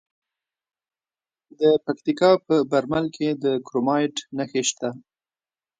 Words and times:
د 1.59 1.61
پکتیکا 1.85 2.31
په 2.45 2.55
برمل 2.71 3.05
کې 3.15 3.27
د 3.43 3.45
کرومایټ 3.65 4.15
نښې 4.37 4.63
شته. 4.69 4.89